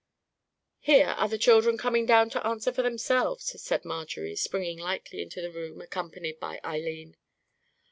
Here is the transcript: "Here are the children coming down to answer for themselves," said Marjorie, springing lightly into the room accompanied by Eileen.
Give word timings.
"Here 0.79 1.09
are 1.09 1.27
the 1.29 1.37
children 1.37 1.77
coming 1.77 2.07
down 2.07 2.31
to 2.31 2.43
answer 2.43 2.73
for 2.73 2.81
themselves," 2.81 3.61
said 3.61 3.85
Marjorie, 3.85 4.35
springing 4.35 4.79
lightly 4.79 5.21
into 5.21 5.41
the 5.43 5.51
room 5.51 5.79
accompanied 5.79 6.39
by 6.39 6.59
Eileen. 6.65 7.17